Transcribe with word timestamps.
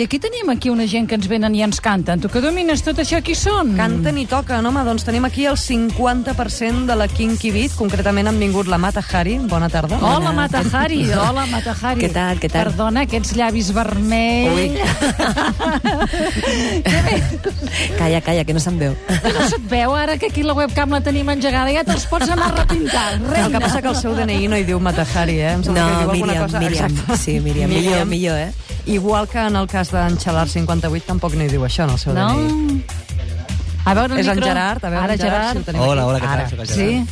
i 0.00 0.02
aquí 0.02 0.16
tenim 0.18 0.48
aquí 0.48 0.70
una 0.72 0.86
gent 0.88 1.04
que 1.10 1.14
ens 1.18 1.26
venen 1.28 1.52
i 1.54 1.60
ens 1.60 1.76
canten. 1.84 2.20
Tu 2.22 2.28
que 2.32 2.40
domines 2.40 2.80
tot 2.80 2.96
això, 3.02 3.18
qui 3.20 3.34
són? 3.36 3.74
Canten 3.76 4.16
i 4.16 4.22
toquen, 4.28 4.64
home, 4.64 4.80
doncs 4.86 5.04
tenim 5.04 5.26
aquí 5.28 5.44
el 5.44 5.58
50% 5.60 6.86
de 6.88 6.94
la 6.96 7.04
Kinky 7.10 7.50
Beat, 7.52 7.74
concretament 7.76 8.30
han 8.30 8.38
vingut 8.40 8.64
la 8.72 8.78
Mata 8.80 9.02
Hari, 9.04 9.34
bona 9.50 9.68
tarda. 9.68 9.98
Hola, 10.00 10.32
Matahari, 10.32 11.02
hola, 11.12 11.44
Matahari. 11.50 12.00
Què 12.00 12.08
tal, 12.14 12.40
què 12.40 12.48
tal? 12.48 12.70
Perdona, 12.70 13.02
aquests 13.04 13.34
llavis 13.36 13.68
vermells. 13.76 14.56
Ui. 14.56 14.70
Calla, 17.98 18.20
calla, 18.24 18.44
que 18.44 18.54
no 18.56 18.60
se'n 18.62 18.78
veu. 18.80 18.94
No 19.20 19.44
se't 19.50 19.66
veu 19.68 19.92
ara 19.94 20.16
que 20.18 20.26
aquí 20.32 20.42
la 20.46 20.54
webcam 20.56 20.90
la 20.96 21.00
tenim 21.04 21.28
engegada? 21.32 21.70
Ja 21.76 21.84
te'ls 21.84 22.06
pots 22.10 22.28
anar 22.32 22.50
repintant, 22.56 23.20
El 23.20 23.28
reina. 23.34 23.50
que 23.52 23.60
passa 23.66 23.82
que 23.84 23.88
el 23.92 23.96
seu 24.00 24.12
DNI 24.16 24.48
no 24.48 24.56
hi 24.56 24.64
diu 24.64 24.80
Mata 24.80 25.04
Hari, 25.04 25.36
eh? 25.44 25.52
Em 25.58 25.62
sembla 25.66 25.84
que 25.84 25.92
No, 25.92 26.00
diu 26.00 26.08
Míriam, 26.24 26.42
cosa... 26.46 26.58
Míriam. 26.64 26.88
Exacte. 26.90 27.16
Sí, 27.20 27.32
Míriam. 27.44 27.68
Millor, 27.70 28.06
millor, 28.08 28.36
eh? 28.38 28.50
Igual 28.86 29.28
que 29.28 29.38
en 29.38 29.56
el 29.56 29.66
cas 29.68 29.90
d'en 29.92 30.16
Xalar 30.18 30.48
58 30.48 31.04
tampoc 31.06 31.34
no 31.34 31.44
hi 31.44 31.48
diu 31.52 31.62
això 31.66 31.84
en 31.84 31.90
el 31.90 31.98
seu 31.98 32.14
No? 32.14 32.28
DNI. 32.34 32.84
A 33.84 33.94
veure 33.94 34.14
el 34.14 34.20
És 34.20 34.26
en 34.28 34.34
micro. 34.36 34.48
Gerard, 34.48 34.84
a 34.84 34.90
veure 34.90 35.04
Ara, 35.04 35.12
en 35.14 35.18
Gerard, 35.20 35.34
Gerard. 35.40 35.52
si 35.52 35.58
el 35.58 35.64
tenim 35.64 35.82
Hola, 35.82 36.02
aquí. 36.02 36.10
hola, 36.10 36.18
què 36.18 36.22
tal? 36.22 36.40
El 36.40 36.66
Gerard. 36.66 36.68
Sí? 36.74 37.06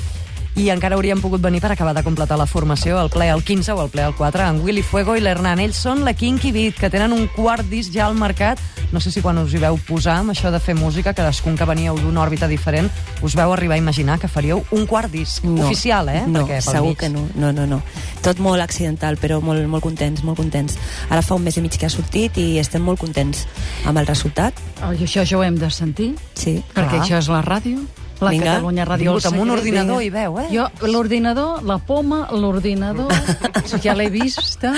I 0.58 0.70
encara 0.74 0.96
haurien 0.96 1.20
pogut 1.22 1.38
venir 1.40 1.60
per 1.62 1.70
acabar 1.70 1.92
de 1.94 2.02
completar 2.02 2.34
la 2.36 2.44
formació, 2.50 2.96
el 2.98 3.10
ple 3.14 3.28
al 3.30 3.44
15 3.46 3.76
o 3.76 3.82
el 3.84 3.90
ple 3.92 4.02
al 4.02 4.14
4, 4.18 4.42
en 4.42 4.56
Willy 4.64 4.82
Fuego 4.82 5.14
i 5.14 5.20
l'Hernan. 5.22 5.60
Ells 5.62 5.78
són 5.78 6.00
la 6.02 6.16
Kinky 6.18 6.50
Beat, 6.50 6.80
que 6.80 6.90
tenen 6.90 7.12
un 7.14 7.28
quart 7.30 7.68
disc 7.70 7.92
ja 7.94 8.08
al 8.08 8.16
mercat. 8.18 8.58
No 8.90 8.98
sé 8.98 9.12
si 9.14 9.22
quan 9.22 9.38
us 9.38 9.52
hi 9.54 9.60
veu 9.62 9.78
posar 9.86 10.16
amb 10.18 10.32
això 10.32 10.50
de 10.50 10.58
fer 10.58 10.74
música, 10.74 11.12
cadascun 11.14 11.54
que 11.56 11.66
veníeu 11.68 11.94
d'una 12.00 12.24
òrbita 12.24 12.48
diferent, 12.50 12.90
us 13.22 13.36
veu 13.38 13.52
arribar 13.54 13.76
a 13.76 13.78
imaginar 13.78 14.18
que 14.18 14.26
faríeu 14.26 14.64
un 14.74 14.86
quart 14.90 15.12
disc 15.12 15.44
oficial, 15.46 16.08
eh? 16.08 16.24
No, 16.26 16.42
Perquè 16.42 16.58
segur 16.60 16.88
mig- 16.90 16.98
que 17.04 17.08
no. 17.08 17.28
No, 17.36 17.52
no, 17.52 17.64
no. 17.66 17.80
Tot 18.26 18.40
molt 18.42 18.60
accidental, 18.60 19.16
però 19.16 19.38
molt, 19.40 19.62
molt 19.70 19.84
contents, 19.84 20.24
molt 20.24 20.38
contents. 20.42 20.74
Ara 21.08 21.22
fa 21.22 21.36
un 21.38 21.44
mes 21.44 21.56
i 21.56 21.60
mig 21.62 21.78
que 21.78 21.86
ha 21.86 21.90
sortit 21.92 22.36
i 22.42 22.58
estem 22.58 22.82
molt 22.82 22.98
contents 22.98 23.46
amb 23.86 23.98
el 24.02 24.06
resultat. 24.10 24.58
Oh, 24.82 24.90
I 24.92 25.04
això 25.06 25.22
ja 25.24 25.38
ho 25.38 25.44
hem 25.44 25.54
de 25.62 25.70
sentir, 25.70 26.16
Sí. 26.34 26.64
perquè 26.74 26.96
Clar. 26.98 27.04
això 27.04 27.18
és 27.22 27.28
la 27.28 27.42
ràdio. 27.46 27.86
La 28.20 28.30
Vinga. 28.34 28.54
Catalunya 28.56 28.84
Ràdio. 28.88 29.12
Vingut 29.12 29.26
el 29.26 29.32
amb 29.32 29.42
un 29.42 29.50
ordinador 29.54 29.98
Vinga. 29.98 30.06
i 30.06 30.10
veu, 30.10 30.38
eh? 30.42 30.46
Jo, 30.50 30.64
l'ordinador, 30.90 31.62
la 31.62 31.78
poma, 31.78 32.24
l'ordinador, 32.32 33.12
ja 33.84 33.94
l'he 33.94 34.08
vista. 34.10 34.72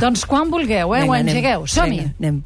Doncs 0.00 0.24
quan 0.26 0.50
vulgueu, 0.52 0.94
eh? 0.94 1.00
Vinga, 1.02 1.10
ho 1.10 1.16
engegueu. 1.18 1.66
Som-hi. 1.66 1.98
Vinga, 2.04 2.14
Anem. 2.20 2.42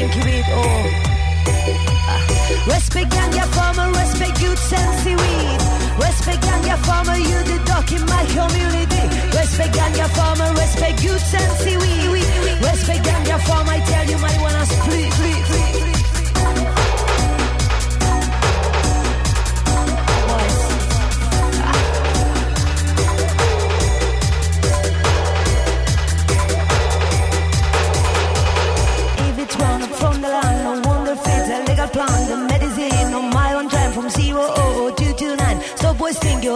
incubate 0.00 0.48
all. 0.48 0.84
Ah. 2.08 2.24
Respect 2.66 3.12
and 3.14 3.34
your 3.34 3.48
farmer, 3.56 3.88
respect 3.92 4.40
youth 4.40 4.58
sensi 4.58 5.14
weed. 5.14 5.60
Respect 6.00 6.44
and 6.44 6.64
your 6.66 6.80
farmer, 6.88 7.16
you 7.16 7.38
the 7.44 7.58
dog 7.68 7.90
in 7.92 8.04
my 8.06 8.24
community. 8.36 9.04
Respect 9.36 9.76
and 9.76 9.96
your 9.96 10.08
farmer, 10.18 10.50
respect 10.54 11.02
youth 11.04 11.20
sensi 11.20 11.76
weed. 11.76 12.28
Respect 12.64 13.06
and 13.06 13.26
your 13.28 13.40
farmer, 13.40 13.72
I 13.72 13.80
tell 13.80 14.06
you, 14.10 14.18
my 14.18 14.34
one 14.40 14.56
is 14.62 14.68
split. 14.68 15.12
please, 15.12 15.46
please. 15.48 15.69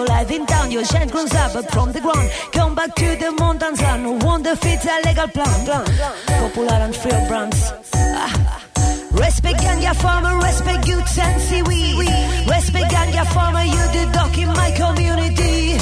Life 0.07 0.31
in 0.31 0.47
town. 0.47 0.71
Your 0.71 0.85
shine 0.85 1.09
grows 1.09 1.33
up 1.35 1.53
from 1.71 1.93
the 1.93 2.01
ground. 2.01 2.31
Come 2.53 2.75
back 2.75 2.95
to 2.95 3.17
the 3.17 3.33
mountains 3.33 3.81
and 3.81 4.23
wonder 4.23 4.51
if 4.51 4.65
it's 4.65 4.87
a 4.87 4.97
legal 5.07 5.29
plan. 5.29 5.87
Popular 6.27 6.79
and 6.87 6.97
free 6.97 7.11
brands. 7.29 7.73
Respect 9.15 9.61
ganja 9.61 9.95
farmer, 9.95 10.37
respect 10.41 10.89
youth 10.89 11.19
and 11.19 11.41
seaweed. 11.41 11.99
Respect 12.49 12.91
ganja 12.91 13.25
farmer, 13.33 13.63
you 13.63 13.85
the 13.95 14.11
doc 14.13 14.37
in 14.37 14.49
my 14.49 14.71
community. 14.73 15.77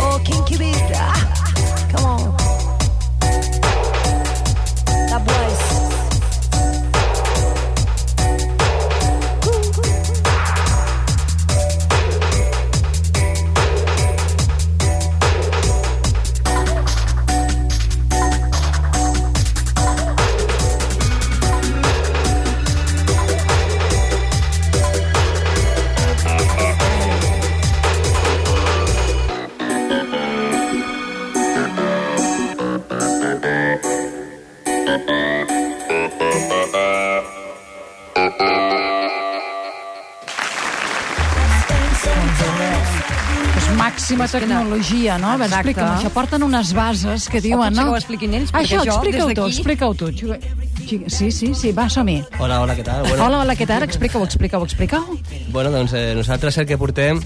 Oh, 0.00 0.20
kinky 0.22 0.58
beat. 0.58 0.76
Ah. 0.94 1.88
Come 1.96 2.04
on. 2.04 2.33
Pues 43.54 43.68
màxima 43.78 44.26
tecnologia, 44.28 45.16
no? 45.18 45.30
A 45.30 45.36
veure, 45.36 45.46
Exacte. 45.46 45.70
explica'm, 45.70 45.98
això 45.98 46.10
porten 46.14 46.42
unes 46.42 46.72
bases 46.74 47.28
que 47.30 47.40
diuen, 47.40 47.68
potser 47.70 47.76
no? 47.78 47.84
que 47.84 47.94
ho 47.94 47.98
expliquin 48.00 48.34
ells, 48.40 48.50
perquè 48.52 48.64
Això, 48.66 48.80
jo, 48.82 48.94
explica-ho 48.96 49.28
des 49.28 49.34
tu, 49.36 49.42
d'aquí- 49.42 49.54
explica-ho 49.56 49.94
tu. 49.94 50.06
Xiu- 50.12 50.38
xiu- 50.88 51.04
Sí, 51.08 51.30
sí, 51.32 51.54
sí, 51.54 51.72
va, 51.72 51.88
som-hi. 51.88 52.22
Hola, 52.38 52.60
hola, 52.60 52.74
què 52.76 52.82
tal? 52.84 53.06
Bueno, 53.06 53.24
Hola, 53.26 53.38
hola, 53.40 53.54
què 53.56 53.66
tal? 53.66 53.82
Explica-ho, 53.84 54.24
explica-ho, 54.24 54.64
explica-ho. 54.64 55.18
bueno 55.50 55.70
doncs 55.70 55.92
eh, 55.94 56.14
nosaltres 56.14 56.58
el 56.58 56.66
que 56.66 56.76
portem 56.78 57.20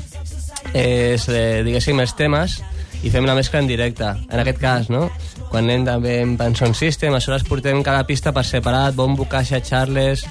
és, 0.75 1.29
eh, 1.29 1.63
diguéssim, 1.65 1.99
els 2.01 2.15
temes 2.15 2.63
i 3.03 3.11
fem 3.11 3.25
la 3.25 3.35
mescla 3.35 3.61
en 3.61 3.67
directe. 3.67 4.05
En 4.05 4.39
aquest 4.41 4.59
cas, 4.59 4.91
no? 4.91 5.11
Quan 5.49 5.65
anem 5.65 5.85
també 5.85 6.23
amb 6.23 6.41
en 6.43 6.55
Sound 6.55 6.75
System, 6.75 7.13
aleshores 7.13 7.45
portem 7.45 7.83
cada 7.83 8.05
pista 8.07 8.33
per 8.33 8.45
separat, 8.45 8.95
bombo, 8.95 9.25
caixa, 9.29 9.61
charles, 9.63 10.27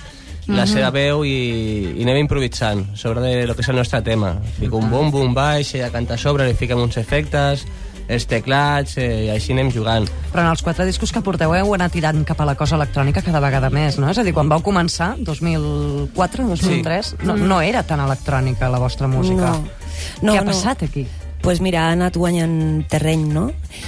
la 0.48 0.66
seva 0.70 0.92
veu 0.96 1.26
i, 1.28 1.34
i 1.98 2.06
anem 2.06 2.22
improvisant 2.24 2.86
sobre 2.96 3.24
de 3.24 3.48
lo 3.48 3.56
que 3.56 3.66
és 3.66 3.70
el 3.70 3.76
nostre 3.80 4.02
tema. 4.06 4.36
Fico 4.60 4.80
un 4.80 4.90
bombo, 4.90 5.20
un 5.24 5.34
baix, 5.36 5.74
ella 5.76 5.92
canta 5.92 6.16
a 6.16 6.22
sobre, 6.22 6.48
li 6.48 6.56
fiquem 6.56 6.80
uns 6.80 6.98
efectes, 6.98 7.66
els 8.08 8.24
teclats, 8.28 8.96
eh, 8.98 9.26
i 9.26 9.30
així 9.34 9.52
anem 9.52 9.70
jugant. 9.74 10.08
Però 10.32 10.46
en 10.46 10.52
els 10.54 10.64
quatre 10.64 10.86
discos 10.88 11.12
que 11.12 11.22
porteu 11.22 11.52
heu 11.56 11.74
anat 11.76 11.92
tirant 11.92 12.24
cap 12.28 12.40
a 12.40 12.48
la 12.48 12.56
cosa 12.56 12.78
electrònica 12.80 13.24
cada 13.26 13.42
vegada 13.44 13.70
més, 13.70 13.98
no? 14.00 14.08
És 14.10 14.18
a 14.18 14.24
dir, 14.24 14.34
quan 14.34 14.48
vau 14.48 14.64
començar, 14.64 15.16
2004, 15.20 16.48
2003, 16.48 17.16
no, 17.28 17.36
no 17.36 17.60
era 17.62 17.84
tan 17.84 18.00
electrònica 18.06 18.72
la 18.72 18.80
vostra 18.80 19.12
música. 19.12 19.52
No. 19.52 19.66
No, 20.22 20.34
Què 20.34 20.40
ha 20.40 20.46
no. 20.46 20.52
passat 20.54 20.84
aquí? 20.88 21.04
Pues 21.48 21.62
mira, 21.64 21.86
ha 21.88 21.92
anat 21.96 22.18
guanyant 22.20 22.90
terreny, 22.92 23.22
no? 23.32 23.46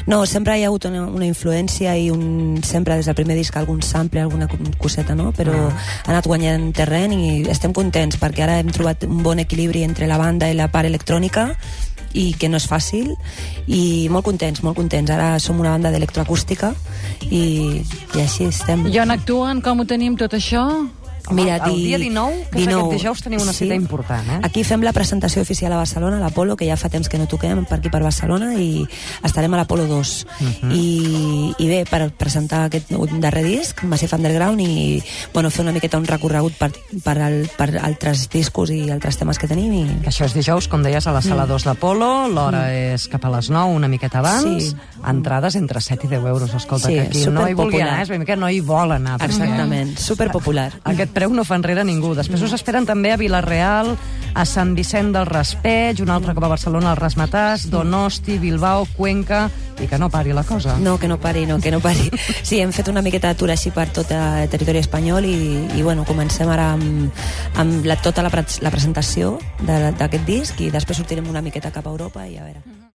No, 0.08 0.22
sempre 0.26 0.54
hi 0.56 0.62
ha 0.64 0.70
hagut 0.70 0.86
una, 0.88 1.02
una 1.12 1.26
influència 1.28 1.92
i 2.00 2.06
un, 2.08 2.62
sempre 2.64 2.96
des 2.96 3.10
del 3.10 3.18
primer 3.18 3.36
disc 3.36 3.58
algun 3.60 3.82
sample, 3.84 4.22
alguna 4.24 4.48
co- 4.48 4.56
coseta, 4.80 5.12
no? 5.12 5.34
Però 5.36 5.52
ha 5.68 5.74
anat 6.08 6.24
guanyant 6.32 6.70
terreny 6.78 7.18
i 7.20 7.32
estem 7.52 7.74
contents 7.76 8.16
perquè 8.22 8.46
ara 8.46 8.62
hem 8.62 8.72
trobat 8.72 9.04
un 9.04 9.20
bon 9.28 9.44
equilibri 9.44 9.84
entre 9.84 10.08
la 10.08 10.16
banda 10.22 10.48
i 10.48 10.56
la 10.56 10.70
part 10.72 10.88
electrònica 10.88 11.50
i 12.16 12.30
que 12.40 12.48
no 12.48 12.56
és 12.64 12.70
fàcil 12.72 13.12
i 13.68 14.08
molt 14.08 14.24
contents, 14.30 14.64
molt 14.64 14.80
contents. 14.80 15.12
Ara 15.12 15.34
som 15.44 15.60
una 15.60 15.76
banda 15.76 15.92
d'electroacústica 15.92 16.72
i, 17.28 17.84
i 17.84 18.24
així 18.24 18.48
estem. 18.48 18.88
I 18.88 19.04
on 19.04 19.12
actuen? 19.12 19.60
Com 19.60 19.84
ho 19.84 19.86
tenim 19.86 20.16
tot 20.16 20.40
això? 20.40 20.64
Mira, 21.31 21.58
el 21.58 21.76
di- 21.76 21.84
dia 21.86 21.98
19, 21.98 22.48
que 22.52 22.60
és 22.62 22.68
aquest 22.68 22.92
dijous, 22.92 23.22
tenim 23.24 23.42
una 23.42 23.54
cita 23.54 23.76
important, 23.76 24.28
eh? 24.30 24.40
Aquí 24.44 24.64
fem 24.64 24.81
la 24.81 24.94
presentació 24.94 25.42
oficial 25.42 25.74
a 25.74 25.78
Barcelona, 25.78 26.18
a 26.18 26.20
l'Apolo, 26.20 26.56
que 26.58 26.66
ja 26.68 26.78
fa 26.78 26.90
temps 26.90 27.10
que 27.10 27.18
no 27.18 27.28
toquem 27.28 27.66
per 27.66 27.80
aquí 27.80 27.90
per 27.90 28.02
Barcelona, 28.04 28.54
i 28.56 28.88
estarem 29.24 29.54
a 29.54 29.58
l'Apolo 29.58 29.86
2. 29.88 30.26
Mhm. 30.40 30.72
I, 30.72 31.54
I 31.58 31.68
bé, 31.68 31.86
per 31.90 32.12
presentar 32.12 32.66
aquest 32.66 32.92
darrer 33.20 33.44
disc, 33.44 33.84
Massive 33.84 34.16
Underground, 34.18 34.62
i 34.62 35.04
bueno, 35.34 35.50
fer 35.52 35.64
una 35.64 35.72
miqueta 35.72 35.98
un 35.98 36.06
recorregut 36.06 36.54
per, 36.58 36.72
per, 37.04 37.18
al, 37.22 37.50
per 37.58 37.78
altres 37.84 38.30
discos 38.30 38.70
i 38.72 38.90
altres 38.90 39.18
temes 39.18 39.38
que 39.40 39.48
tenim. 39.48 39.74
I... 39.74 39.84
Que 40.04 40.10
això 40.10 40.25
és 40.25 40.34
dijous, 40.34 40.68
com 40.68 40.82
deies, 40.84 41.06
a 41.08 41.12
la 41.12 41.22
sala 41.22 41.46
2 41.46 41.64
d'Apolo, 41.66 42.28
l'hora 42.28 42.74
és 42.74 43.08
cap 43.08 43.25
a 43.25 43.30
les 43.38 43.50
9, 43.50 43.74
una 43.75 43.88
miqueta 43.88 44.20
abans, 44.20 44.46
Mm. 44.50 44.60
Sí. 44.60 44.75
entrades 45.06 45.56
entre 45.56 45.82
7 45.82 46.08
i 46.08 46.10
10 46.10 46.25
euros. 46.25 46.54
Escolta, 46.54 46.88
Sí, 46.88 46.94
que 46.96 47.02
aquí 47.02 47.25
no 47.28 47.48
hi 47.48 47.54
vulgui 47.54 47.78
superpopular. 47.78 47.88
anar, 47.90 48.12
és 48.20 48.25
que 48.25 48.36
no 48.36 48.50
hi 48.50 48.60
vol 48.62 48.92
anar. 48.92 49.18
Exactament, 49.24 49.98
superpopular. 49.98 50.74
Aquest 50.84 51.12
preu 51.19 51.36
no 51.36 51.44
fa 51.44 51.57
enrere 51.60 51.83
ningú. 51.83 52.13
Després 52.16 52.44
us 52.48 52.56
esperen 52.56 52.88
també 52.88 53.12
a 53.12 53.19
Vilareal, 53.19 53.92
a 54.33 54.45
Sant 54.48 54.71
Vicent 54.77 55.12
del 55.12 55.27
Raspeig, 55.27 56.00
un 56.04 56.13
altre 56.13 56.36
cop 56.38 56.45
a 56.48 56.51
Barcelona, 56.54 56.94
al 56.94 57.00
Rasmatàs, 57.01 57.68
Donosti, 57.74 58.38
Bilbao, 58.39 58.88
Cuenca, 58.95 59.50
i 59.83 59.88
que 59.88 60.00
no 60.00 60.10
pari 60.12 60.33
la 60.36 60.45
cosa. 60.48 60.77
No, 60.80 60.98
que 61.00 61.07
no 61.12 61.19
pari, 61.19 61.45
no, 61.50 61.60
que 61.60 61.71
no 61.75 61.83
pari. 61.83 62.10
Sí, 62.50 62.62
hem 62.63 62.71
fet 62.74 62.88
una 62.88 63.04
miqueta 63.04 63.33
de 63.33 63.39
tour 63.39 63.51
així 63.51 63.74
per 63.75 63.89
tot 63.94 64.12
el 64.16 64.50
territori 64.50 64.80
espanyol 64.80 65.27
i, 65.27 65.38
i 65.75 65.83
bueno, 65.83 66.07
comencem 66.07 66.50
ara 66.50 66.71
amb, 66.77 67.24
amb 67.60 67.88
la, 67.88 68.00
tota 68.00 68.24
la, 68.24 68.31
pre 68.33 68.48
la 68.63 68.74
presentació 68.74 69.38
d'aquest 69.68 70.24
disc 70.27 70.62
i 70.63 70.72
després 70.74 71.04
sortirem 71.04 71.27
una 71.30 71.44
miqueta 71.45 71.74
cap 71.75 71.88
a 71.88 71.98
Europa 71.98 72.25
i 72.27 72.38
a 72.39 72.48
veure. 72.48 72.80